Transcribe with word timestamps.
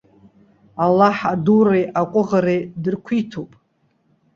Аллаҳ 0.83 1.17
адуреи 1.33 1.85
аҟәыӷареи 2.01 2.61
дырқәиҭуп. 2.83 3.51